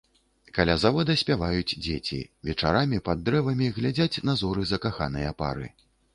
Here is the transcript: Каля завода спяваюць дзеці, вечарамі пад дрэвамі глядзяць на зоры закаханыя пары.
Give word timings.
Каля 0.55 0.75
завода 0.83 1.15
спяваюць 1.23 1.77
дзеці, 1.87 2.19
вечарамі 2.49 3.01
пад 3.11 3.23
дрэвамі 3.27 3.67
глядзяць 3.77 4.21
на 4.31 4.37
зоры 4.43 4.69
закаханыя 4.73 5.39
пары. 5.45 5.71